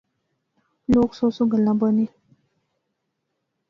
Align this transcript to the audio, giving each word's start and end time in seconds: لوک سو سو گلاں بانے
لوک 0.91 1.11
سو 1.17 1.25
سو 1.35 1.43
گلاں 1.51 1.75
بانے 1.79 2.05